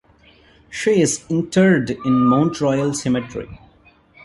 She 0.71 0.99
is 0.99 1.23
interred 1.29 1.91
in 1.91 2.25
Mount 2.25 2.59
Royal 2.59 2.91
Cemetery. 2.95 3.59